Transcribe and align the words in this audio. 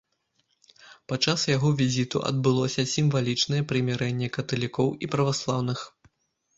Падчас 1.13 1.43
яго 1.55 1.69
візіту 1.83 2.23
адбылося 2.31 2.87
сімвалічнае 2.95 3.61
прымірэнне 3.75 4.35
каталікоў 4.41 4.95
і 5.07 5.15
праваслаўных. 5.17 5.91